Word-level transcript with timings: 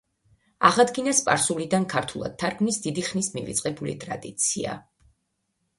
აღადგინა 0.69 1.13
სპარსულიდან 1.17 1.85
ქართულად 1.93 2.39
თარგმნის 2.45 2.83
დიდი 2.87 3.05
ხნის 3.11 3.33
მივიწყებული 3.37 3.95
ტრადიცია. 4.07 4.79